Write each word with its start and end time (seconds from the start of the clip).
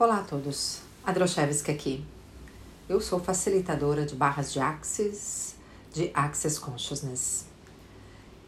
Olá 0.00 0.20
a 0.20 0.22
todos, 0.22 0.80
Adroshevski 1.04 1.70
aqui. 1.70 2.02
Eu 2.88 3.02
sou 3.02 3.20
facilitadora 3.20 4.06
de 4.06 4.14
barras 4.14 4.50
de 4.50 4.58
Axis, 4.58 5.56
de 5.92 6.10
Access 6.14 6.58
Consciousness. 6.58 7.44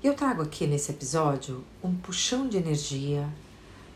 E 0.03 0.07
eu 0.07 0.15
trago 0.15 0.41
aqui 0.41 0.67
nesse 0.67 0.93
episódio 0.93 1.63
um 1.85 1.95
puxão 1.95 2.49
de 2.49 2.57
energia 2.57 3.29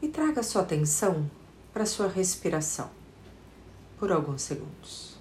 E 0.00 0.08
traga 0.08 0.42
sua 0.42 0.62
atenção 0.62 1.30
para 1.70 1.84
sua 1.84 2.08
respiração 2.08 2.90
por 3.98 4.10
alguns 4.10 4.40
segundos. 4.40 5.18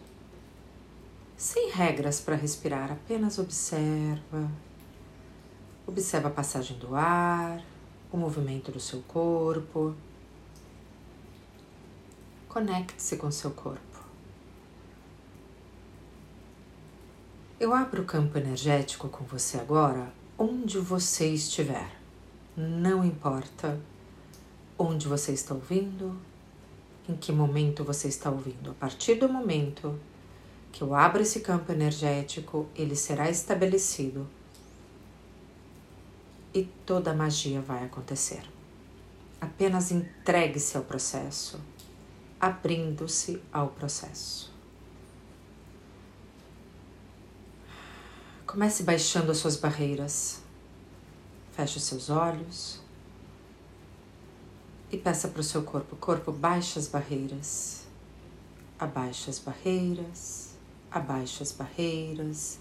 Sem 1.35 1.69
regras 1.71 2.21
para 2.21 2.37
respirar, 2.37 2.89
apenas 2.89 3.37
observa. 3.37 4.49
Observa 5.85 6.29
a 6.29 6.31
passagem 6.31 6.79
do 6.79 6.95
ar, 6.95 7.61
o 8.13 8.15
movimento 8.15 8.71
do 8.71 8.79
seu 8.79 9.01
corpo. 9.01 9.93
Conecte-se 12.47 13.17
com 13.17 13.29
seu 13.29 13.51
corpo. 13.51 13.88
Eu 17.59 17.73
abro 17.73 18.03
o 18.03 18.05
campo 18.05 18.37
energético 18.37 19.09
com 19.09 19.25
você 19.25 19.57
agora, 19.57 20.13
onde 20.37 20.79
você 20.79 21.27
estiver. 21.27 21.91
Não 22.55 23.03
importa 23.03 23.77
onde 24.77 25.09
você 25.09 25.33
está 25.33 25.53
ouvindo, 25.53 26.17
em 27.09 27.17
que 27.17 27.33
momento 27.33 27.83
você 27.83 28.07
está 28.07 28.31
ouvindo. 28.31 28.71
A 28.71 28.73
partir 28.75 29.15
do 29.15 29.27
momento 29.27 29.99
que 30.71 30.81
eu 30.81 30.95
abro 30.95 31.21
esse 31.21 31.41
campo 31.41 31.69
energético, 31.69 32.65
ele 32.73 32.95
será 32.95 33.29
estabelecido 33.29 34.25
e 36.53 36.63
toda 36.85 37.11
a 37.11 37.13
magia 37.13 37.59
vai 37.59 37.83
acontecer. 37.83 38.43
Apenas 39.41 39.91
entregue-se 39.91 40.77
ao 40.77 40.83
processo, 40.83 41.59
abrindo-se 42.39 43.43
ao 43.51 43.67
processo. 43.67 44.58
Comece 48.49 48.81
baixando 48.81 49.31
as 49.31 49.37
suas 49.37 49.55
barreiras. 49.55 50.41
Feche 51.51 51.77
os 51.77 51.83
seus 51.83 52.09
olhos 52.09 52.79
e 54.91 54.97
peça 54.97 55.27
para 55.27 55.41
o 55.41 55.43
seu 55.43 55.61
corpo: 55.61 55.95
corpo, 55.97 56.31
baixa 56.31 56.79
as 56.79 56.87
barreiras. 56.87 57.83
Abaixa 58.79 59.29
as 59.29 59.37
barreiras, 59.37 60.55
abaixa 60.89 61.43
as 61.43 61.51
barreiras. 61.51 62.57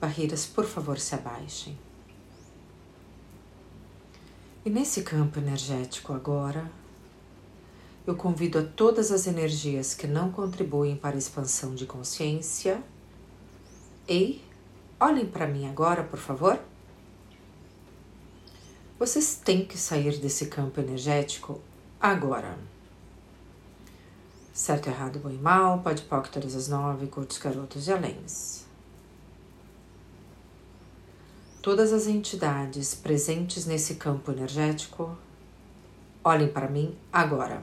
Barreiras, 0.00 0.46
por 0.46 0.64
favor, 0.64 1.00
se 1.00 1.16
abaixem. 1.16 1.76
E 4.64 4.70
nesse 4.70 5.02
campo 5.02 5.40
energético 5.40 6.12
agora, 6.12 6.70
eu 8.06 8.14
convido 8.14 8.60
a 8.60 8.62
todas 8.62 9.10
as 9.10 9.26
energias 9.26 9.94
que 9.94 10.06
não 10.06 10.30
contribuem 10.30 10.94
para 10.94 11.16
a 11.16 11.18
expansão 11.18 11.74
de 11.74 11.86
consciência 11.86 12.80
e 14.08 14.45
Olhem 14.98 15.26
para 15.26 15.46
mim 15.46 15.68
agora, 15.68 16.02
por 16.02 16.18
favor. 16.18 16.58
Vocês 18.98 19.34
têm 19.36 19.66
que 19.66 19.76
sair 19.76 20.18
desse 20.18 20.46
campo 20.46 20.80
energético 20.80 21.60
agora. 22.00 22.58
Certo, 24.54 24.88
errado, 24.88 25.18
bom 25.18 25.28
e 25.28 25.36
mal, 25.36 25.80
pode 25.80 26.02
pau 26.04 26.22
todas 26.22 26.54
as 26.54 26.68
nove, 26.68 27.08
curtos, 27.08 27.36
garotos 27.36 27.86
e 27.88 27.92
aléns. 27.92 28.64
Todas 31.60 31.92
as 31.92 32.06
entidades 32.06 32.94
presentes 32.94 33.66
nesse 33.66 33.96
campo 33.96 34.32
energético, 34.32 35.14
olhem 36.24 36.48
para 36.48 36.68
mim 36.68 36.96
agora. 37.12 37.62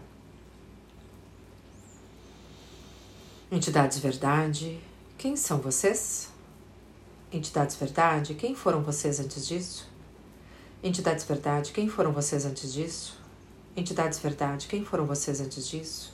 Entidades 3.52 3.98
verdade, 4.00 4.80
quem 5.18 5.36
são 5.36 5.60
vocês? 5.60 6.33
Entidades 7.34 7.76
Verdade, 7.76 8.36
quem 8.36 8.54
foram 8.54 8.84
vocês 8.84 9.20
antes 9.20 9.48
disso? 9.48 9.88
Entidades 10.84 11.26
Verdade, 11.26 11.72
quem 11.72 11.90
foram 11.90 12.12
vocês 12.12 12.46
antes 12.46 12.72
disso? 12.72 13.18
Entidades 13.76 14.20
Verdade, 14.20 14.68
quem 14.68 14.86
foram 14.86 15.08
vocês 15.08 15.42
antes 15.42 15.68
disso? 15.68 16.14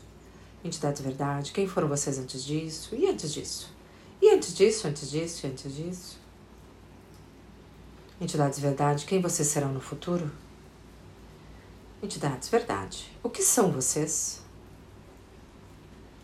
Entidades 0.64 1.02
Verdade, 1.02 1.52
quem 1.52 1.68
foram 1.68 1.90
vocês 1.90 2.18
antes 2.18 2.42
disso? 2.46 2.96
E 2.96 3.06
antes 3.06 3.34
disso? 3.34 3.70
E 4.22 4.30
antes 4.30 4.56
disso, 4.56 4.88
antes 4.88 5.12
disso, 5.12 5.46
e 5.46 5.50
antes 5.50 5.76
disso? 5.76 6.18
Entidades 8.22 8.60
Verdade, 8.60 9.06
quem 9.06 9.20
vocês 9.22 9.50
serão 9.50 9.74
no 9.74 9.82
futuro? 9.82 10.32
Entidades 12.02 12.48
Verdade, 12.48 13.12
o 13.22 13.30
que 13.30 13.44
são 13.44 13.74
vocês? 13.74 14.42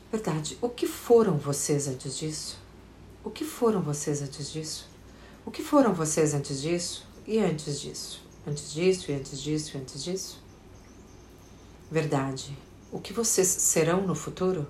Verdade, 0.10 0.58
o 0.62 0.70
que 0.70 0.88
foram 0.88 1.38
vocês 1.38 1.86
antes 1.90 2.18
disso? 2.18 2.65
O 3.26 3.32
que 3.32 3.44
foram 3.44 3.82
vocês 3.82 4.22
antes 4.22 4.52
disso? 4.52 4.88
O 5.44 5.50
que 5.50 5.64
foram 5.64 5.96
vocês 5.96 6.36
antes 6.36 6.62
disso 6.62 7.08
e 7.26 7.40
antes 7.40 7.82
disso? 7.82 8.22
Antes 8.46 8.72
disso 8.72 9.12
e 9.12 9.16
antes 9.16 9.42
disso 9.42 9.76
e 9.76 9.80
antes 9.82 10.04
disso? 10.04 10.44
Verdade. 11.90 12.56
O 12.92 13.00
que 13.00 13.12
vocês 13.12 13.48
serão 13.48 14.06
no 14.06 14.14
futuro? 14.14 14.68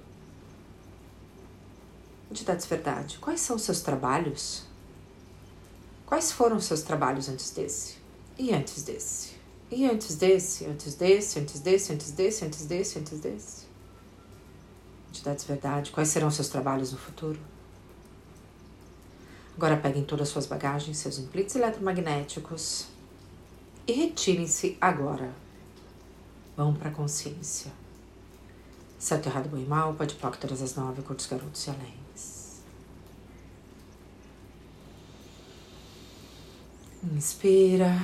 Entidades 2.32 2.66
Verdade, 2.66 3.18
quais 3.20 3.42
são 3.42 3.58
os 3.58 3.62
seus 3.62 3.82
trabalhos? 3.82 4.64
Quais 6.06 6.32
foram 6.32 6.56
os 6.56 6.64
seus 6.64 6.82
trabalhos 6.82 7.28
antes 7.28 7.52
desse? 7.52 7.98
E 8.38 8.54
antes 8.54 8.84
desse? 8.84 9.34
E 9.70 9.86
antes 9.86 10.16
desse? 10.16 10.66
Antes 10.66 10.96
desse? 10.96 11.40
Antes 11.40 11.60
desse? 11.60 11.92
Antes 11.92 12.12
desse? 12.12 12.46
Antes 12.46 12.66
desse? 12.66 13.00
Antes 13.00 13.20
desse? 13.20 13.66
Entidades 15.10 15.44
Verdade, 15.44 15.92
quais 15.92 16.08
serão 16.08 16.30
os 16.30 16.36
seus 16.36 16.48
trabalhos 16.48 16.94
no 16.94 16.98
futuro? 16.98 17.55
Agora 19.56 19.78
peguem 19.78 20.04
todas 20.04 20.28
as 20.28 20.34
suas 20.34 20.46
bagagens, 20.46 20.98
seus 20.98 21.18
implantes 21.18 21.56
eletromagnéticos 21.56 22.88
e 23.88 23.94
retirem-se 23.94 24.78
agora. 24.82 25.32
Vão 26.58 26.74
para 26.74 26.90
a 26.90 26.94
consciência. 26.94 27.72
Certo, 29.00 29.28
errado, 29.28 29.50
bom 29.50 29.58
e 29.58 29.66
mal, 29.66 29.94
pode 29.94 30.16
pôr 30.16 30.36
todas 30.36 30.62
as 30.62 30.76
nove, 30.76 31.02
curtos, 31.04 31.28
garotos 31.28 31.66
e 31.68 31.70
aléns. 31.70 32.62
Inspira, 37.04 38.02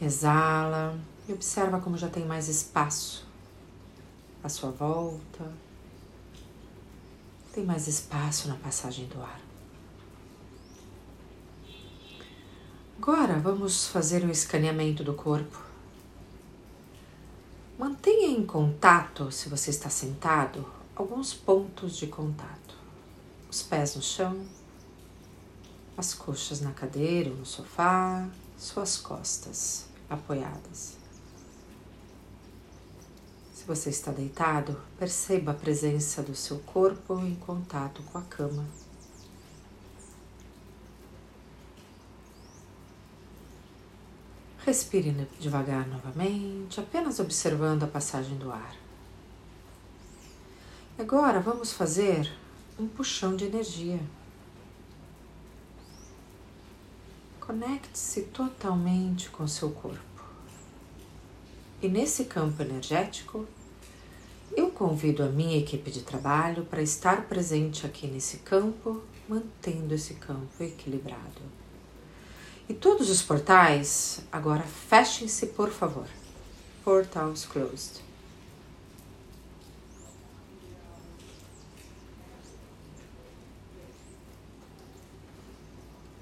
exala 0.00 0.98
e 1.28 1.32
observa 1.32 1.80
como 1.80 1.96
já 1.96 2.08
tem 2.08 2.24
mais 2.26 2.48
espaço 2.48 3.26
à 4.44 4.48
sua 4.48 4.70
volta. 4.70 5.50
Tem 7.52 7.64
mais 7.64 7.88
espaço 7.88 8.46
na 8.48 8.56
passagem 8.56 9.06
do 9.06 9.22
ar. 9.22 9.45
Agora 12.98 13.38
vamos 13.38 13.86
fazer 13.86 14.24
um 14.24 14.30
escaneamento 14.30 15.04
do 15.04 15.12
corpo. 15.12 15.62
Mantenha 17.78 18.28
em 18.28 18.44
contato, 18.44 19.30
se 19.30 19.50
você 19.50 19.70
está 19.70 19.90
sentado, 19.90 20.66
alguns 20.94 21.34
pontos 21.34 21.96
de 21.96 22.06
contato. 22.06 22.74
Os 23.50 23.62
pés 23.62 23.94
no 23.94 24.02
chão, 24.02 24.44
as 25.96 26.14
coxas 26.14 26.62
na 26.62 26.72
cadeira 26.72 27.30
ou 27.30 27.36
no 27.36 27.46
sofá, 27.46 28.26
suas 28.56 28.96
costas 28.96 29.84
apoiadas. 30.08 30.96
Se 33.54 33.64
você 33.66 33.90
está 33.90 34.10
deitado, 34.10 34.80
perceba 34.98 35.52
a 35.52 35.54
presença 35.54 36.22
do 36.22 36.34
seu 36.34 36.58
corpo 36.60 37.20
em 37.20 37.34
contato 37.34 38.02
com 38.04 38.16
a 38.16 38.22
cama. 38.22 38.64
Respire 44.66 45.14
devagar 45.38 45.86
novamente, 45.86 46.80
apenas 46.80 47.20
observando 47.20 47.84
a 47.84 47.86
passagem 47.86 48.36
do 48.36 48.50
ar. 48.50 48.74
Agora 50.98 51.38
vamos 51.38 51.72
fazer 51.72 52.28
um 52.76 52.88
puxão 52.88 53.36
de 53.36 53.44
energia. 53.44 54.00
Conecte-se 57.38 58.22
totalmente 58.22 59.30
com 59.30 59.46
seu 59.46 59.70
corpo. 59.70 60.24
E 61.80 61.86
nesse 61.86 62.24
campo 62.24 62.60
energético, 62.60 63.46
eu 64.56 64.72
convido 64.72 65.22
a 65.22 65.28
minha 65.28 65.56
equipe 65.56 65.92
de 65.92 66.02
trabalho 66.02 66.64
para 66.64 66.82
estar 66.82 67.28
presente 67.28 67.86
aqui 67.86 68.08
nesse 68.08 68.38
campo, 68.38 69.00
mantendo 69.28 69.94
esse 69.94 70.14
campo 70.14 70.60
equilibrado. 70.60 71.65
E 72.68 72.74
todos 72.74 73.08
os 73.10 73.22
portais, 73.22 74.20
agora 74.30 74.62
fechem-se, 74.62 75.46
por 75.46 75.70
favor. 75.70 76.06
Portals 76.84 77.44
closed. 77.44 78.04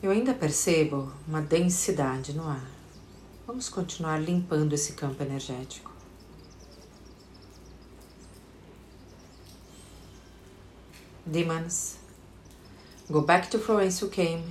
Eu 0.02 0.10
ainda 0.10 0.34
percebo 0.34 1.10
uma 1.26 1.40
densidade 1.40 2.34
no 2.34 2.46
ar. 2.46 2.68
Vamos 3.46 3.70
continuar 3.70 4.18
limpando 4.18 4.74
esse 4.74 4.92
campo 4.92 5.22
energético. 5.22 5.90
Demons, 11.24 11.96
go 13.08 13.22
back 13.22 13.48
to 13.48 13.56
whence 13.56 14.04
you 14.04 14.10
came, 14.10 14.44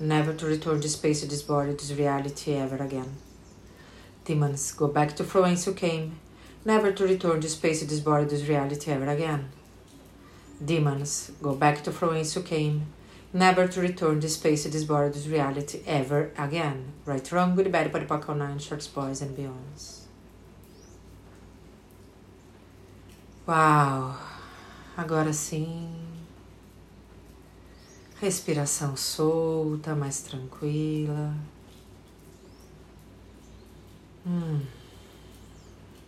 never 0.00 0.32
to 0.32 0.46
return 0.46 0.80
to 0.80 0.88
space, 0.88 1.22
this 1.22 1.42
body, 1.42 1.72
this 1.72 1.92
reality 1.92 2.54
ever 2.54 2.76
again. 2.76 3.16
Demons, 4.24 4.72
go 4.72 4.88
back 4.88 5.14
to 5.16 5.24
from 5.24 5.42
whence 5.42 5.66
you 5.66 5.74
came, 5.74 6.18
never 6.64 6.90
to 6.90 7.04
return 7.04 7.40
to 7.40 7.48
space, 7.48 7.82
this 7.84 8.00
body, 8.00 8.24
this 8.24 8.48
reality 8.48 8.90
ever 8.90 9.08
again. 9.08 9.50
Demons, 10.64 11.32
go 11.42 11.54
back 11.54 11.84
to 11.84 11.92
from 11.92 12.10
whence 12.10 12.34
you 12.34 12.42
came, 12.42 12.86
never 13.32 13.68
to 13.68 13.80
return 13.80 14.20
this 14.20 14.34
space, 14.34 14.64
this 14.64 14.84
body, 14.84 15.10
this 15.10 15.26
reality 15.26 15.82
ever 15.86 16.30
again. 16.38 16.92
Right, 17.04 17.30
wrong, 17.32 17.54
good, 17.54 17.70
bad, 17.70 17.92
pack, 17.92 18.28
nine, 18.28 18.58
shorts, 18.58 18.88
boys 18.88 19.22
and 19.22 19.36
beyonds. 19.36 20.00
Uau! 23.46 24.14
Agora 24.96 25.32
sim. 25.32 25.99
Respiração 28.20 28.98
solta, 28.98 29.96
mais 29.96 30.20
tranquila. 30.20 31.34
Hum. 34.26 34.60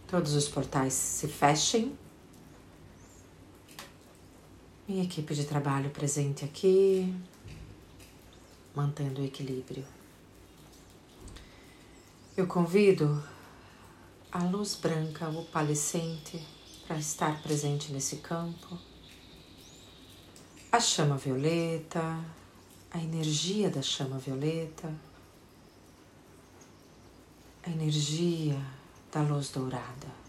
Todos 0.07 0.35
os 0.35 0.47
portais 0.47 0.93
se 0.93 1.27
fechem. 1.27 1.97
Minha 4.87 5.05
equipe 5.05 5.35
de 5.35 5.47
trabalho 5.47 5.89
presente 5.89 6.45
aqui, 6.45 7.15
mantendo 8.77 9.23
o 9.23 9.25
equilíbrio. 9.25 9.87
Eu 12.37 12.47
convido 12.47 13.25
a 14.31 14.45
luz 14.45 14.75
branca 14.75 15.31
opalescente 15.31 16.47
para 16.87 16.99
estar 16.99 17.43
presente 17.43 17.91
nesse 17.91 18.17
campo, 18.17 18.79
a 20.73 20.81
chama 20.81 21.19
violeta, 21.19 22.25
a 22.91 22.99
energia 22.99 23.69
da 23.69 23.83
chama 23.83 24.17
violeta, 24.17 24.91
a 27.63 27.69
energia 27.69 28.59
da 29.13 29.21
luz 29.21 29.51
dourada. 29.51 30.23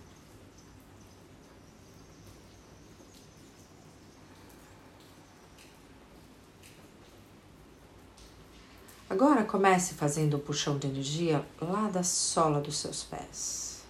Agora 9.10 9.46
comece 9.46 9.94
fazendo 9.94 10.36
o 10.36 10.40
puxão 10.40 10.78
de 10.78 10.88
energia 10.88 11.46
lá 11.62 11.88
da 11.88 12.04
sola 12.04 12.60
dos 12.60 12.76
seus 12.78 13.04
pés. 13.04 13.82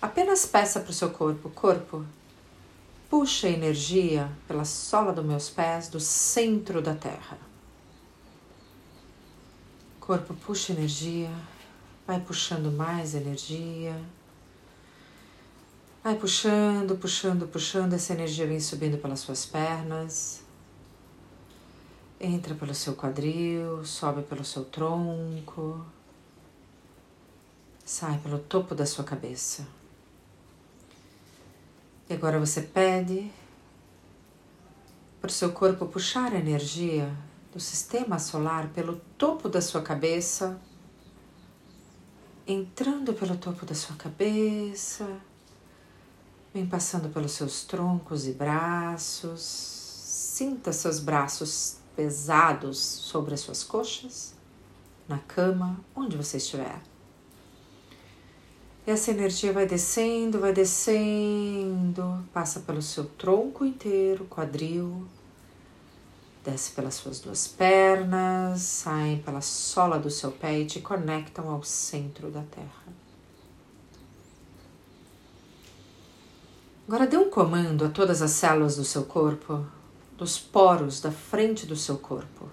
Apenas 0.00 0.46
peça 0.46 0.80
para 0.80 0.90
o 0.90 0.94
seu 0.94 1.10
corpo, 1.10 1.50
corpo, 1.50 2.06
puxa 3.12 3.46
energia 3.46 4.32
pela 4.48 4.64
sola 4.64 5.12
dos 5.12 5.22
meus 5.22 5.50
pés 5.50 5.90
do 5.90 6.00
centro 6.00 6.80
da 6.80 6.94
terra. 6.94 7.36
Corpo, 10.00 10.32
puxa 10.32 10.72
energia, 10.72 11.30
vai 12.06 12.18
puxando 12.18 12.72
mais 12.72 13.14
energia. 13.14 13.94
Vai 16.02 16.14
puxando, 16.14 16.96
puxando, 16.96 17.46
puxando, 17.46 17.92
essa 17.92 18.14
energia 18.14 18.46
vem 18.46 18.58
subindo 18.58 18.96
pelas 18.96 19.20
suas 19.20 19.44
pernas 19.44 20.40
Entra 22.18 22.54
pelo 22.54 22.74
seu 22.74 22.94
quadril, 22.94 23.84
sobe 23.84 24.22
pelo 24.22 24.44
seu 24.44 24.64
tronco, 24.64 25.84
sai 27.84 28.16
pelo 28.20 28.38
topo 28.38 28.74
da 28.74 28.86
sua 28.86 29.04
cabeça. 29.04 29.81
E 32.12 32.14
agora 32.14 32.38
você 32.38 32.60
pede 32.60 33.32
para 35.18 35.28
o 35.28 35.32
seu 35.32 35.50
corpo 35.50 35.86
puxar 35.86 36.34
a 36.34 36.38
energia 36.38 37.10
do 37.50 37.58
sistema 37.58 38.18
solar 38.18 38.68
pelo 38.68 39.00
topo 39.16 39.48
da 39.48 39.62
sua 39.62 39.80
cabeça, 39.80 40.60
entrando 42.46 43.14
pelo 43.14 43.34
topo 43.38 43.64
da 43.64 43.74
sua 43.74 43.96
cabeça, 43.96 45.08
vem 46.52 46.66
passando 46.66 47.08
pelos 47.08 47.32
seus 47.32 47.64
troncos 47.64 48.26
e 48.26 48.32
braços. 48.32 49.40
Sinta 49.40 50.70
seus 50.70 51.00
braços 51.00 51.78
pesados 51.96 52.76
sobre 52.76 53.32
as 53.32 53.40
suas 53.40 53.64
coxas, 53.64 54.34
na 55.08 55.18
cama, 55.18 55.80
onde 55.96 56.14
você 56.14 56.36
estiver. 56.36 56.91
Essa 58.84 59.12
energia 59.12 59.52
vai 59.52 59.64
descendo, 59.64 60.40
vai 60.40 60.52
descendo, 60.52 62.24
passa 62.32 62.60
pelo 62.60 62.82
seu 62.82 63.04
tronco 63.04 63.64
inteiro, 63.64 64.24
quadril, 64.24 65.06
desce 66.44 66.72
pelas 66.72 66.94
suas 66.94 67.20
duas 67.20 67.46
pernas, 67.46 68.60
sai 68.60 69.22
pela 69.24 69.40
sola 69.40 70.00
do 70.00 70.10
seu 70.10 70.32
pé 70.32 70.58
e 70.60 70.66
te 70.66 70.80
conectam 70.80 71.48
ao 71.48 71.62
centro 71.62 72.28
da 72.28 72.42
Terra. 72.42 72.92
Agora 76.88 77.06
dê 77.06 77.16
um 77.16 77.30
comando 77.30 77.84
a 77.84 77.88
todas 77.88 78.20
as 78.20 78.32
células 78.32 78.76
do 78.76 78.84
seu 78.84 79.04
corpo 79.04 79.64
dos 80.18 80.38
poros 80.38 81.00
da 81.00 81.10
frente 81.10 81.66
do 81.66 81.76
seu 81.76 81.96
corpo. 81.98 82.48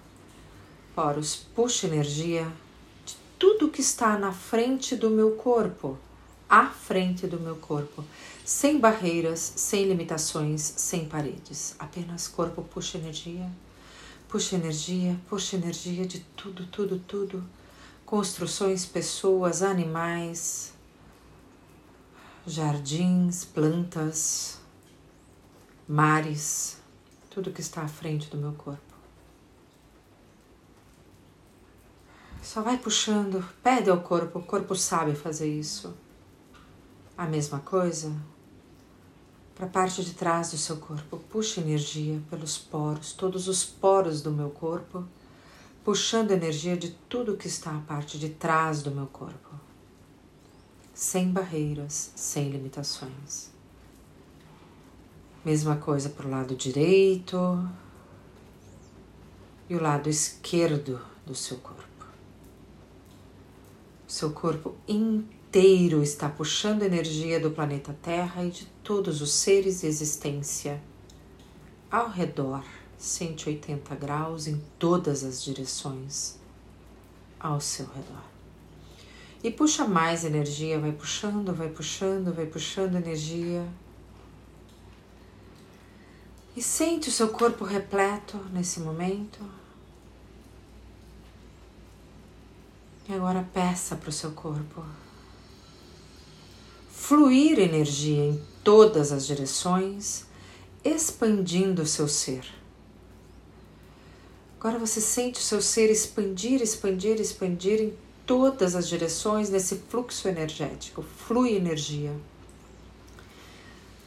Poros, 0.94 1.36
puxa 1.54 1.86
energia 1.86 2.50
de 3.04 3.16
tudo 3.38 3.68
que 3.68 3.80
está 3.80 4.18
na 4.18 4.32
frente 4.32 4.96
do 4.96 5.10
meu 5.10 5.32
corpo, 5.32 5.98
à 6.50 6.66
frente 6.66 7.28
do 7.28 7.38
meu 7.38 7.54
corpo, 7.54 8.04
sem 8.44 8.80
barreiras, 8.80 9.52
sem 9.54 9.84
limitações, 9.84 10.60
sem 10.60 11.08
paredes. 11.08 11.76
Apenas 11.78 12.26
corpo 12.26 12.62
puxa 12.62 12.98
energia, 12.98 13.48
puxa 14.28 14.56
energia, 14.56 15.16
puxa 15.28 15.54
energia 15.54 16.04
de 16.04 16.18
tudo, 16.36 16.66
tudo, 16.66 16.98
tudo. 16.98 17.44
Construções, 18.04 18.84
pessoas, 18.84 19.62
animais, 19.62 20.72
jardins, 22.44 23.44
plantas, 23.44 24.58
mares, 25.86 26.78
tudo 27.30 27.52
que 27.52 27.60
está 27.60 27.82
à 27.82 27.88
frente 27.88 28.28
do 28.28 28.36
meu 28.36 28.52
corpo. 28.54 28.82
Só 32.42 32.62
vai 32.62 32.76
puxando, 32.76 33.48
pede 33.62 33.88
ao 33.88 34.00
corpo, 34.00 34.40
o 34.40 34.42
corpo 34.42 34.74
sabe 34.74 35.14
fazer 35.14 35.48
isso. 35.48 35.94
A 37.20 37.26
mesma 37.26 37.58
coisa 37.58 38.10
para 39.54 39.66
a 39.66 39.68
parte 39.68 40.02
de 40.02 40.14
trás 40.14 40.52
do 40.52 40.56
seu 40.56 40.78
corpo. 40.78 41.18
Puxa 41.28 41.60
energia 41.60 42.18
pelos 42.30 42.56
poros, 42.56 43.12
todos 43.12 43.46
os 43.46 43.62
poros 43.62 44.22
do 44.22 44.30
meu 44.30 44.48
corpo, 44.48 45.04
puxando 45.84 46.30
energia 46.30 46.78
de 46.78 46.92
tudo 47.10 47.36
que 47.36 47.46
está 47.46 47.76
à 47.76 47.80
parte 47.80 48.18
de 48.18 48.30
trás 48.30 48.82
do 48.82 48.90
meu 48.90 49.06
corpo. 49.06 49.50
Sem 50.94 51.30
barreiras, 51.30 52.10
sem 52.16 52.48
limitações. 52.48 53.50
Mesma 55.44 55.76
coisa 55.76 56.08
para 56.08 56.26
o 56.26 56.30
lado 56.30 56.56
direito 56.56 57.68
e 59.68 59.76
o 59.76 59.82
lado 59.82 60.08
esquerdo 60.08 60.98
do 61.26 61.34
seu 61.34 61.58
corpo. 61.58 62.06
O 64.08 64.10
seu 64.10 64.32
corpo 64.32 64.74
inteiro 64.88 65.39
está 66.00 66.28
puxando 66.28 66.84
energia 66.84 67.40
do 67.40 67.50
planeta 67.50 67.92
Terra 68.00 68.44
e 68.44 68.50
de 68.50 68.66
todos 68.84 69.20
os 69.20 69.32
seres 69.32 69.80
de 69.80 69.88
existência 69.88 70.80
ao 71.90 72.08
redor, 72.08 72.64
180 72.96 73.96
graus 73.96 74.46
em 74.46 74.62
todas 74.78 75.24
as 75.24 75.42
direções 75.42 76.38
ao 77.40 77.60
seu 77.60 77.84
redor. 77.86 78.22
E 79.42 79.50
puxa 79.50 79.84
mais 79.88 80.24
energia, 80.24 80.78
vai 80.78 80.92
puxando, 80.92 81.52
vai 81.52 81.68
puxando, 81.68 82.32
vai 82.32 82.46
puxando 82.46 82.94
energia. 82.94 83.66
E 86.54 86.62
sente 86.62 87.08
o 87.08 87.12
seu 87.12 87.30
corpo 87.30 87.64
repleto 87.64 88.36
nesse 88.52 88.78
momento. 88.78 89.40
E 93.08 93.12
agora 93.12 93.44
peça 93.52 93.96
para 93.96 94.10
o 94.10 94.12
seu 94.12 94.30
corpo 94.30 94.84
fluir 97.00 97.58
energia 97.58 98.26
em 98.26 98.40
todas 98.62 99.10
as 99.10 99.26
direções, 99.26 100.26
expandindo 100.84 101.82
o 101.82 101.86
seu 101.86 102.06
ser. 102.06 102.44
Agora 104.58 104.78
você 104.78 105.00
sente 105.00 105.40
o 105.40 105.42
seu 105.42 105.62
ser 105.62 105.90
expandir, 105.90 106.60
expandir, 106.60 107.18
expandir 107.18 107.80
em 107.80 107.94
todas 108.26 108.76
as 108.76 108.86
direções 108.86 109.48
nesse 109.48 109.76
fluxo 109.88 110.28
energético. 110.28 111.02
Flui 111.02 111.56
energia. 111.56 112.12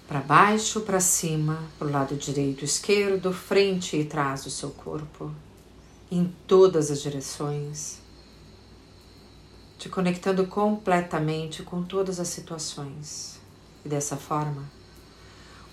Para 0.07 0.21
baixo, 0.21 0.81
para 0.81 0.99
cima, 0.99 1.63
para 1.79 1.87
o 1.87 1.91
lado 1.91 2.15
direito, 2.15 2.63
esquerdo, 2.63 3.33
frente 3.33 3.97
e 3.97 4.05
trás 4.05 4.43
do 4.43 4.51
seu 4.51 4.69
corpo. 4.69 5.31
Em 6.11 6.31
todas 6.47 6.91
as 6.91 7.01
direções. 7.01 8.02
Te 9.83 9.89
conectando 9.89 10.47
completamente 10.47 11.61
com 11.61 11.83
todas 11.83 12.17
as 12.17 12.29
situações. 12.29 13.37
E 13.83 13.89
dessa 13.89 14.15
forma, 14.15 14.63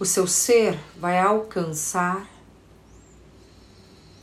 o 0.01 0.05
seu 0.05 0.27
ser 0.27 0.77
vai 0.99 1.17
alcançar 1.21 2.29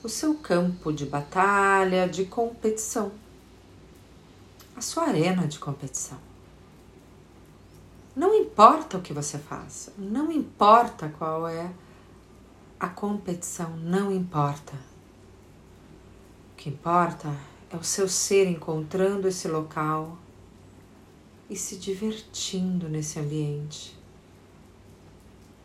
o 0.03 0.10
seu 0.10 0.36
campo 0.36 0.91
de 0.91 1.06
batalha, 1.06 2.06
de 2.06 2.25
competição, 2.25 3.13
a 4.75 4.82
sua 4.82 5.03
arena 5.03 5.48
de 5.48 5.58
competição. 5.58 6.17
Não 8.13 8.36
importa 8.36 8.98
o 8.98 9.01
que 9.01 9.13
você 9.13 9.38
faça, 9.38 9.94
não 9.98 10.29
importa 10.29 11.08
qual 11.17 11.48
é 11.48 11.72
a 12.77 12.89
competição, 12.89 13.77
não 13.77 14.12
importa. 14.12 14.74
O 16.51 16.58
que 16.58 16.67
importa 16.67 17.34
é 17.71 17.75
o 17.75 17.83
seu 17.83 18.07
ser 18.07 18.47
encontrando 18.47 19.27
esse 19.27 19.47
local 19.47 20.17
e 21.50 21.55
se 21.55 21.77
divertindo 21.77 22.88
nesse 22.88 23.19
ambiente. 23.19 23.97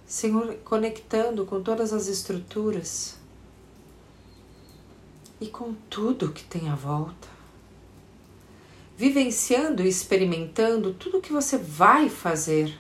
Senhor, 0.07 0.57
conectando 0.65 1.47
com 1.47 1.63
todas 1.63 1.93
as 1.93 2.07
estruturas 2.07 3.17
e 5.41 5.47
com 5.47 5.75
tudo 5.89 6.33
que 6.33 6.45
tem 6.45 6.69
à 6.69 6.75
volta. 6.75 7.29
Vivenciando 8.97 9.83
e 9.83 9.89
experimentando 9.89 10.93
tudo 10.93 11.21
que 11.21 11.33
você 11.33 11.57
vai 11.57 12.09
fazer. 12.09 12.79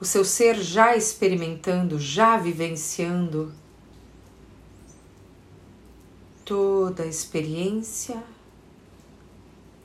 O 0.00 0.04
seu 0.04 0.24
ser 0.24 0.56
já 0.56 0.96
experimentando, 0.96 1.98
já 1.98 2.36
vivenciando 2.36 3.54
toda 6.44 7.02
a 7.02 7.06
experiência 7.06 8.22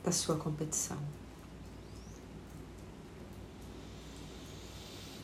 da 0.04 0.12
sua 0.12 0.36
competição. 0.36 0.98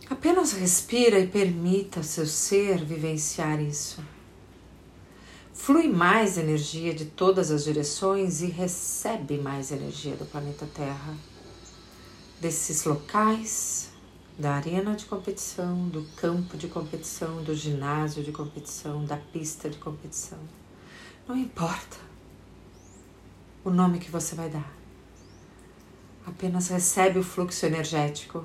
Apenas 0.08 0.52
respira 0.52 1.18
e 1.18 1.26
permita 1.26 2.02
seu 2.02 2.26
ser 2.26 2.84
vivenciar 2.84 3.60
isso. 3.60 4.02
Flui 5.52 5.88
mais 5.88 6.38
energia 6.38 6.94
de 6.94 7.06
todas 7.06 7.50
as 7.50 7.64
direções 7.64 8.40
e 8.40 8.46
recebe 8.46 9.36
mais 9.38 9.72
energia 9.72 10.14
do 10.14 10.24
planeta 10.24 10.66
Terra, 10.72 11.16
desses 12.40 12.84
locais, 12.84 13.88
da 14.38 14.52
arena 14.52 14.94
de 14.94 15.06
competição, 15.06 15.88
do 15.88 16.04
campo 16.16 16.56
de 16.56 16.68
competição, 16.68 17.42
do 17.42 17.54
ginásio 17.54 18.22
de 18.22 18.30
competição, 18.30 19.04
da 19.04 19.16
pista 19.16 19.68
de 19.68 19.78
competição. 19.78 20.38
Não 21.28 21.36
importa 21.36 21.96
o 23.64 23.70
nome 23.70 23.98
que 23.98 24.10
você 24.10 24.36
vai 24.36 24.48
dar. 24.48 24.72
Apenas 26.24 26.68
recebe 26.68 27.18
o 27.18 27.24
fluxo 27.24 27.66
energético 27.66 28.44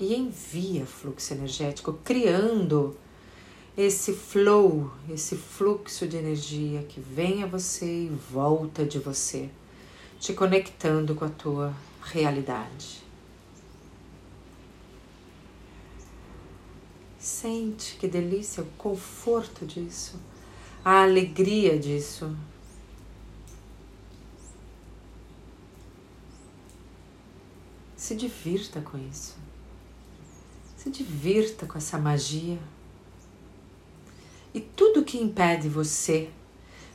e 0.00 0.14
envia 0.14 0.86
fluxo 0.86 1.34
energético, 1.34 1.92
criando 2.04 2.96
esse 3.76 4.14
flow, 4.14 4.90
esse 5.10 5.36
fluxo 5.36 6.08
de 6.08 6.16
energia 6.16 6.82
que 6.84 7.00
vem 7.00 7.42
a 7.42 7.46
você 7.46 8.04
e 8.04 8.08
volta 8.08 8.84
de 8.84 8.98
você, 8.98 9.50
te 10.18 10.32
conectando 10.32 11.14
com 11.14 11.26
a 11.26 11.30
tua 11.30 11.74
realidade. 12.02 13.04
Sente 17.18 17.96
que 17.96 18.08
delícia 18.08 18.62
o 18.62 18.66
conforto 18.78 19.66
disso, 19.66 20.18
a 20.86 21.02
alegria 21.02 21.76
disso. 21.76 22.32
Se 27.96 28.14
divirta 28.14 28.80
com 28.80 28.96
isso. 28.96 29.36
Se 30.76 30.88
divirta 30.88 31.66
com 31.66 31.76
essa 31.76 31.98
magia. 31.98 32.60
E 34.54 34.60
tudo 34.60 35.04
que 35.04 35.18
impede 35.18 35.68
você 35.68 36.30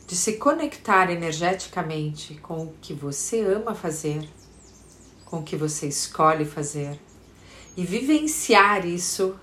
de 0.07 0.15
se 0.15 0.38
conectar 0.38 1.12
energeticamente 1.12 2.36
com 2.36 2.67
o 2.67 2.74
que 2.81 2.93
você 2.93 3.41
ama 3.41 3.75
fazer, 3.75 4.25
com 5.25 5.39
o 5.39 5.43
que 5.43 5.57
você 5.57 5.89
escolhe 5.89 6.45
fazer 6.45 6.98
e 7.75 7.83
vivenciar 7.83 8.86
isso 8.86 9.38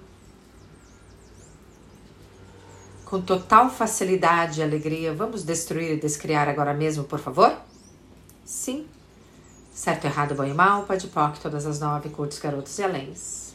com 3.08 3.22
total 3.22 3.70
facilidade 3.70 4.60
e 4.60 4.62
alegria. 4.62 5.14
Vamos 5.14 5.42
destruir 5.42 5.92
e 5.92 5.96
descriar 5.96 6.46
agora 6.46 6.74
mesmo, 6.74 7.04
por 7.04 7.18
favor? 7.18 7.56
Sim. 8.44 8.86
Certo, 9.72 10.04
errado, 10.04 10.34
bom 10.34 10.44
e 10.44 10.52
mal, 10.52 10.82
pode 10.82 11.06
poc, 11.06 11.38
todas 11.38 11.64
as 11.64 11.80
nove, 11.80 12.10
curtos, 12.10 12.38
garotos 12.38 12.78
e 12.78 12.82
aléns. 12.82 13.54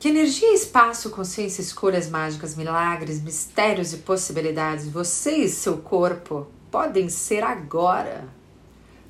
Que 0.00 0.08
energia, 0.08 0.54
espaço, 0.54 1.10
consciência, 1.10 1.60
escolhas 1.60 2.08
mágicas, 2.08 2.56
milagres, 2.56 3.22
mistérios 3.22 3.92
e 3.92 3.98
possibilidades 3.98 4.88
você 4.88 5.36
e 5.36 5.48
seu 5.48 5.78
corpo 5.78 6.48
podem 6.70 7.08
ser 7.08 7.44
agora 7.44 8.28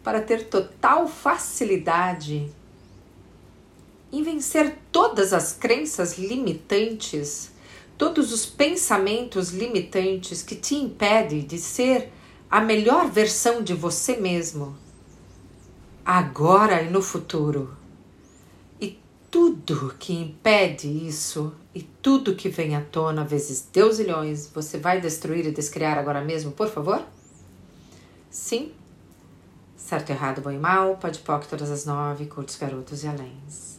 para 0.02 0.21
ter 0.21 0.49
total 0.49 1.09
facilidade 1.09 2.52
em 4.16 4.23
vencer 4.23 4.78
todas 4.90 5.32
as 5.32 5.52
crenças 5.52 6.18
limitantes, 6.18 7.50
todos 7.99 8.32
os 8.32 8.46
pensamentos 8.46 9.50
limitantes 9.50 10.42
que 10.42 10.54
te 10.54 10.75
impedem 10.75 11.40
de 11.40 11.58
ser 11.58 12.12
a 12.50 12.61
melhor 12.61 13.11
versão 13.11 13.62
de 13.62 13.75
você 13.75 14.16
mesmo, 14.16 14.76
agora 16.04 16.82
e 16.82 16.90
no 16.90 17.02
futuro 17.02 17.76
tudo 19.37 19.94
que 19.99 20.14
impede 20.14 20.88
isso 20.88 21.52
e 21.75 21.82
tudo 21.82 22.35
que 22.35 22.49
vem 22.49 22.75
à 22.75 22.80
tona, 22.80 23.23
vezes 23.23 23.68
Deus 23.70 23.99
e 23.99 24.04
leões, 24.04 24.46
você 24.46 24.78
vai 24.78 24.99
destruir 24.99 25.44
e 25.46 25.52
descriar 25.52 25.99
agora 25.99 26.23
mesmo, 26.23 26.52
por 26.52 26.68
favor? 26.68 27.04
Sim? 28.30 28.73
Certo, 29.76 30.08
errado, 30.08 30.40
bom 30.40 30.50
e 30.50 30.58
mal, 30.58 30.96
pode 30.96 31.18
poc 31.18 31.46
todas 31.46 31.70
as 31.70 31.85
nove, 31.85 32.25
curtos, 32.25 32.56
garotos 32.56 33.04
e 33.04 33.08
aléns. 33.08 33.78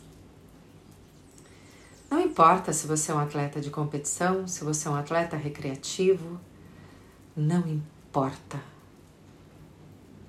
Importa 2.38 2.72
se 2.72 2.86
você 2.86 3.12
é 3.12 3.16
um 3.16 3.18
atleta 3.18 3.60
de 3.60 3.72
competição, 3.72 4.48
se 4.48 4.64
você 4.64 4.88
é 4.88 4.92
um 4.92 4.96
atleta 4.96 5.36
recreativo, 5.36 6.40
não 7.36 7.68
importa 7.68 8.62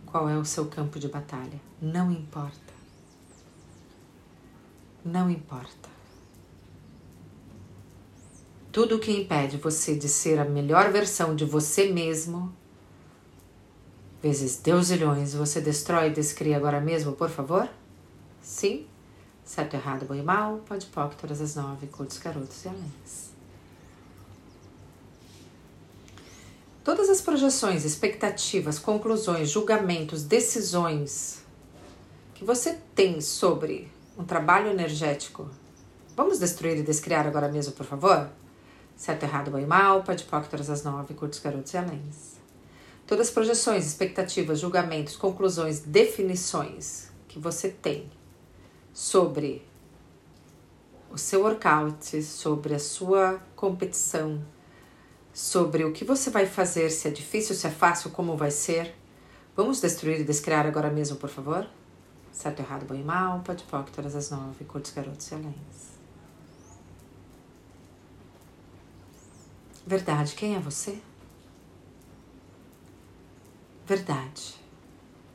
qual 0.07 0.27
é 0.27 0.39
o 0.39 0.43
seu 0.43 0.65
campo 0.65 0.99
de 0.99 1.07
batalha, 1.07 1.61
não 1.83 2.11
importa 2.11 2.79
não 5.05 5.29
importa. 5.31 5.89
Tudo 8.73 8.97
o 8.97 8.99
que 8.99 9.13
impede 9.13 9.59
você 9.59 9.95
de 9.95 10.09
ser 10.09 10.39
a 10.39 10.47
melhor 10.47 10.91
versão 10.91 11.37
de 11.37 11.45
você 11.45 11.93
mesmo, 11.93 12.55
vezes 14.23 14.57
Deus 14.57 14.89
ilhões, 14.89 15.35
você 15.35 15.61
destrói 15.61 16.09
e 16.09 16.15
descria 16.15 16.57
agora 16.57 16.81
mesmo, 16.81 17.13
por 17.13 17.29
favor? 17.29 17.69
Sim? 18.41 18.87
Certo, 19.49 19.73
errado, 19.73 20.05
bom 20.05 20.15
e 20.15 20.23
mal, 20.23 20.59
pode 20.69 20.85
pop, 20.89 21.17
todas 21.17 21.41
as 21.41 21.55
nove, 21.55 21.87
curtos, 21.87 22.19
garotos 22.19 22.67
e 22.67 22.69
aléns. 22.69 23.31
Todas 26.85 27.09
as 27.09 27.23
projeções, 27.23 27.83
expectativas, 27.83 28.79
conclusões, 28.79 29.49
julgamentos, 29.49 30.23
decisões 30.23 31.43
que 32.35 32.45
você 32.45 32.79
tem 32.95 33.23
sobre 33.23 33.91
um 34.19 34.25
trabalho 34.25 34.69
energético. 34.69 35.49
Vamos 36.15 36.39
destruir 36.39 36.77
e 36.77 36.83
descriar 36.83 37.27
agora 37.27 37.49
mesmo, 37.49 37.73
por 37.73 37.87
favor? 37.87 38.29
Certo, 38.99 39.23
errado, 39.23 39.51
bom 39.51 39.59
e 39.59 39.67
mal, 39.67 40.03
pode 40.03 40.25
poc, 40.25 40.47
todas 40.47 40.69
as 40.69 40.85
nove, 40.85 41.15
curtos, 41.15 41.39
garotos 41.39 41.73
e 41.73 41.79
aléns. 41.79 42.35
Todas 43.07 43.29
as 43.29 43.33
projeções, 43.33 43.87
expectativas, 43.87 44.61
julgamentos, 44.61 45.17
conclusões, 45.17 45.81
definições 45.81 47.09
que 47.27 47.39
você 47.39 47.71
tem 47.71 48.18
sobre 48.99 49.65
o 51.09 51.17
seu 51.17 51.43
workout, 51.43 52.21
sobre 52.21 52.75
a 52.75 52.81
sua 52.81 53.41
competição, 53.55 54.45
sobre 55.33 55.85
o 55.85 55.93
que 55.93 56.05
você 56.05 56.31
vai 56.31 56.47
fazer, 56.47 56.91
se 56.91 57.07
é 57.07 57.11
difícil, 57.13 57.55
se 57.55 57.65
é 57.69 57.71
fácil, 57.71 58.11
como 58.11 58.37
vai 58.37 58.51
ser. 58.51 58.93
Vamos 59.55 59.81
destruir 59.81 60.19
e 60.19 60.25
descriar 60.25 60.67
agora 60.67 60.91
mesmo, 60.91 61.17
por 61.17 61.31
favor? 61.31 61.65
Certo, 62.33 62.59
errado, 62.59 62.87
bom 62.87 62.95
e 62.97 63.05
mal, 63.05 63.39
pode 63.45 63.63
poc, 63.65 63.89
todas 63.93 64.17
as 64.17 64.31
nove, 64.31 64.65
curtos, 64.65 64.91
garotos 64.91 65.31
e 65.31 65.35
aléns. 65.35 65.55
Verdade, 69.87 70.35
quem 70.35 70.57
é 70.57 70.59
você? 70.59 71.01
Verdade. 73.87 74.57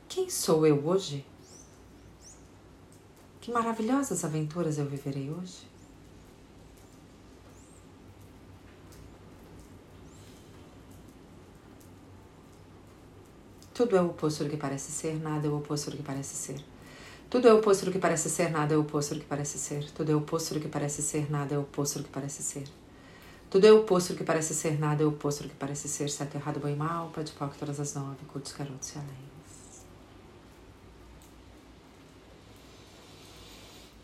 Quem 0.06 0.28
sou 0.28 0.66
eu 0.66 0.86
hoje? 0.86 1.24
Que 3.44 3.52
maravilhosas 3.52 4.24
aventuras 4.24 4.78
eu 4.78 4.86
viverei 4.86 5.30
hoje? 5.30 5.66
Tudo 13.74 13.96
é 13.98 14.00
o 14.00 14.06
oposto 14.06 14.44
do 14.44 14.48
que 14.48 14.56
parece 14.56 14.90
ser, 14.90 15.20
nada 15.20 15.46
é 15.46 15.50
o 15.50 15.58
oposto 15.58 15.90
do 15.90 15.98
que 15.98 16.02
parece 16.02 16.34
ser. 16.34 16.64
Tudo 17.28 17.46
é 17.46 17.52
o 17.52 17.58
oposto 17.58 17.84
do 17.84 17.92
que 17.92 17.98
parece 17.98 18.30
ser, 18.30 18.50
nada 18.50 18.72
é 18.72 18.78
o 18.78 18.80
oposto 18.80 19.14
do 19.14 19.20
que 19.20 19.26
parece 19.26 19.58
ser. 19.58 19.84
Tudo 19.94 20.10
é 20.10 20.14
o 20.14 20.20
oposto 20.20 20.54
do 20.54 20.60
que 20.60 20.68
parece 20.68 21.02
ser, 21.02 21.30
nada 21.30 21.54
é 21.54 21.58
o 21.58 21.60
oposto 21.60 21.98
do 21.98 22.04
que 22.06 22.10
parece 22.10 22.42
ser. 22.42 22.66
Tudo 23.50 23.66
é 23.66 23.70
o 23.70 23.80
oposto 23.80 24.14
do 24.14 24.16
que 24.16 24.24
parece 24.24 24.54
ser, 24.54 24.80
nada 24.80 25.02
é 25.02 25.06
o 25.06 25.10
oposto 25.10 25.42
do 25.42 25.50
que 25.50 25.56
parece 25.56 25.86
ser, 25.86 26.08
certo, 26.08 26.36
errado, 26.36 26.60
bom 26.60 26.68
e 26.68 26.74
mal, 26.74 27.10
pode 27.14 27.30
pau 27.32 27.52
todas 27.58 27.78
as 27.78 27.92
nove, 27.92 28.24
curtos, 28.26 28.54
garotos 28.54 28.94
e 28.94 28.98
aléns. 28.98 29.34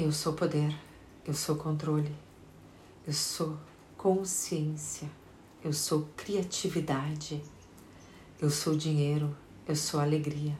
Eu 0.00 0.12
sou 0.12 0.32
poder, 0.32 0.78
eu 1.26 1.34
sou 1.34 1.56
controle, 1.56 2.14
eu 3.04 3.12
sou 3.12 3.58
consciência, 3.96 5.10
eu 5.64 5.72
sou 5.72 6.08
criatividade, 6.16 7.42
eu 8.40 8.48
sou 8.48 8.76
dinheiro, 8.76 9.36
eu 9.66 9.74
sou 9.74 9.98
alegria. 9.98 10.56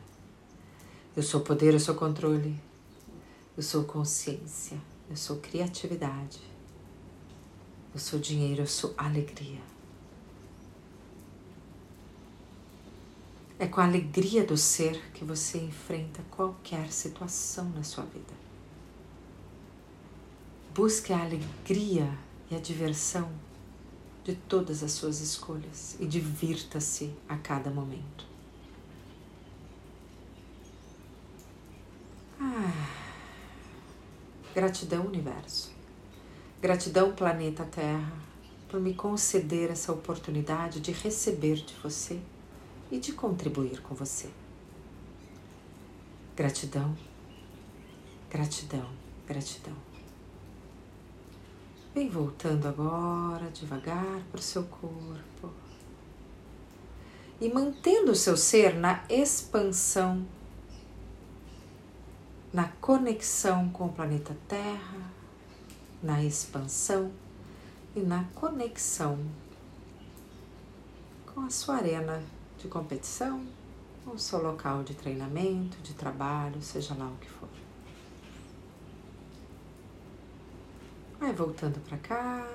Eu 1.16 1.23
sou 1.23 1.40
poder, 1.42 1.73
eu 1.73 1.78
sou 1.78 1.95
controle, 1.95 2.61
eu 3.57 3.62
sou 3.62 3.85
consciência, 3.85 4.76
eu 5.09 5.14
sou 5.14 5.37
criatividade, 5.37 6.40
eu 7.95 8.00
sou 8.00 8.18
dinheiro, 8.18 8.62
eu 8.62 8.66
sou 8.66 8.92
alegria. 8.99 9.61
É 13.57 13.68
com 13.68 13.80
a 13.80 13.85
alegria 13.85 14.45
do 14.45 14.57
ser 14.57 15.00
que 15.12 15.25
você 15.25 15.59
enfrenta 15.59 16.24
qualquer 16.29 16.90
situação 16.90 17.68
na 17.70 17.85
sua 17.85 18.03
vida. 18.03 18.47
Busque 20.78 21.12
a 21.12 21.20
alegria 21.20 22.08
e 22.48 22.54
a 22.54 22.60
diversão 22.60 23.28
de 24.22 24.36
todas 24.36 24.84
as 24.84 24.92
suas 24.92 25.20
escolhas 25.20 25.96
e 25.98 26.06
divirta-se 26.06 27.12
a 27.28 27.36
cada 27.36 27.68
momento. 27.68 28.24
Ah, 32.38 32.90
gratidão, 34.54 35.04
universo. 35.04 35.72
Gratidão, 36.62 37.12
planeta 37.12 37.64
Terra, 37.64 38.12
por 38.68 38.78
me 38.78 38.94
conceder 38.94 39.72
essa 39.72 39.92
oportunidade 39.92 40.78
de 40.78 40.92
receber 40.92 41.56
de 41.56 41.74
você 41.82 42.20
e 42.88 43.00
de 43.00 43.12
contribuir 43.14 43.82
com 43.82 43.96
você. 43.96 44.30
Gratidão, 46.36 46.96
gratidão, 48.30 48.88
gratidão. 49.26 49.88
Vem 51.94 52.09
voltando 52.09 52.68
agora 52.68 53.51
devagar 53.51 54.22
para 54.31 54.38
o 54.38 54.42
seu 54.42 54.64
corpo 54.64 55.53
e 57.40 57.48
mantendo 57.48 58.12
o 58.12 58.16
seu 58.16 58.37
ser 58.37 58.74
na 58.74 59.05
expansão, 59.09 60.27
na 62.53 62.68
conexão 62.81 63.68
com 63.70 63.87
o 63.87 63.92
planeta 63.92 64.37
Terra 64.46 65.18
na 66.03 66.22
expansão 66.22 67.11
e 67.94 68.01
na 68.01 68.24
conexão 68.35 69.18
com 71.27 71.40
a 71.40 71.51
sua 71.51 71.77
arena 71.77 72.22
de 72.59 72.68
competição, 72.68 73.44
com 74.05 74.12
o 74.12 74.18
seu 74.18 74.42
local 74.42 74.83
de 74.83 74.94
treinamento, 74.94 75.79
de 75.83 75.94
trabalho, 75.94 76.61
seja 76.62 76.94
lá 76.94 77.09
o 77.09 77.16
que 77.16 77.29
for. 77.29 77.48
Vai 81.18 81.33
voltando 81.33 81.81
para 81.81 81.98
cá, 81.98 82.48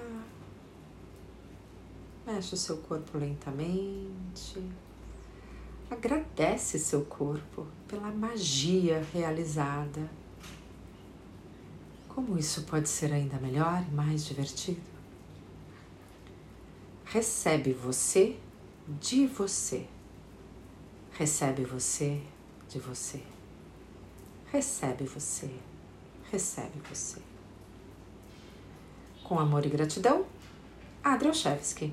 mexe 2.25 2.53
o 2.53 2.57
seu 2.57 2.77
corpo 2.77 3.17
lentamente. 3.17 4.63
Agradece 5.91 6.79
seu 6.79 7.03
corpo 7.05 7.67
pela 7.87 8.09
magia 8.11 9.05
realizada 9.13 10.09
como 12.13 12.37
isso 12.37 12.61
pode 12.63 12.87
ser 12.89 13.11
ainda 13.11 13.37
melhor 13.39 13.83
e 13.87 13.91
mais 13.91 14.23
divertido? 14.23 14.81
Recebe 17.05 17.73
você 17.73 18.37
de 18.87 19.25
você. 19.25 19.87
Recebe 21.13 21.63
você 21.63 22.21
de 22.69 22.77
você. 22.77 23.23
Recebe 24.51 25.05
você. 25.05 25.49
Recebe 26.31 26.79
você. 26.87 27.32
Com 29.33 29.39
amor 29.39 29.65
e 29.65 29.69
gratidão, 29.69 30.27
Adrielchevski. 31.03 31.91